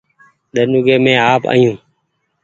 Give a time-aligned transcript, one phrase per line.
[0.55, 1.73] ۮن اوڳي مينٚ آپ آيو